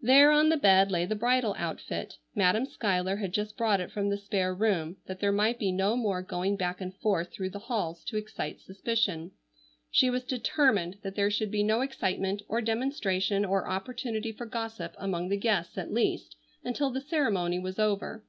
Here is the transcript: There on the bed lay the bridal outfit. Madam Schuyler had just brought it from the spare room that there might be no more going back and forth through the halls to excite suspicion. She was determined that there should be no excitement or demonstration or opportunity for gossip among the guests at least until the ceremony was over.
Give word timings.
There 0.00 0.30
on 0.30 0.50
the 0.50 0.56
bed 0.56 0.92
lay 0.92 1.04
the 1.04 1.16
bridal 1.16 1.56
outfit. 1.58 2.14
Madam 2.32 2.64
Schuyler 2.64 3.16
had 3.16 3.32
just 3.32 3.56
brought 3.56 3.80
it 3.80 3.90
from 3.90 4.08
the 4.08 4.16
spare 4.16 4.54
room 4.54 4.98
that 5.06 5.18
there 5.18 5.32
might 5.32 5.58
be 5.58 5.72
no 5.72 5.96
more 5.96 6.22
going 6.22 6.56
back 6.56 6.80
and 6.80 6.94
forth 6.98 7.32
through 7.32 7.50
the 7.50 7.58
halls 7.58 8.04
to 8.04 8.16
excite 8.16 8.60
suspicion. 8.60 9.32
She 9.90 10.10
was 10.10 10.22
determined 10.22 10.98
that 11.02 11.16
there 11.16 11.28
should 11.28 11.50
be 11.50 11.64
no 11.64 11.80
excitement 11.80 12.40
or 12.46 12.60
demonstration 12.60 13.44
or 13.44 13.68
opportunity 13.68 14.30
for 14.30 14.46
gossip 14.46 14.94
among 14.96 15.28
the 15.28 15.36
guests 15.36 15.76
at 15.76 15.92
least 15.92 16.36
until 16.62 16.90
the 16.90 17.00
ceremony 17.00 17.58
was 17.58 17.80
over. 17.80 18.24